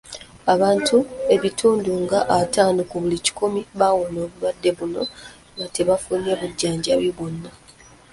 Abantu 0.53 0.97
ebitundu 1.35 1.91
nga 2.03 2.19
ataano 2.39 2.81
ku 2.89 2.95
buli 3.01 3.17
kikumi 3.25 3.61
bawona 3.79 4.17
obulwadde 4.25 4.69
buno 4.77 5.01
nga 5.55 5.65
tebafunye 5.75 6.31
bujjanjabi 6.39 7.09
bwonna. 7.17 7.51